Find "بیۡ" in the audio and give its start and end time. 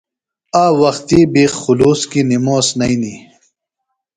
1.33-1.49